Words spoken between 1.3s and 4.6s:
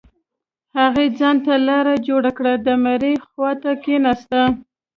ته لاره جوړه كړه د مړي خوا ته كښېناسته.